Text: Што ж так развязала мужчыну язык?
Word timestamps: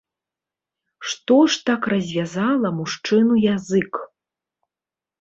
Што 1.11 1.37
ж 1.41 1.61
так 1.69 1.81
развязала 1.95 2.75
мужчыну 2.81 3.33
язык? 3.55 4.05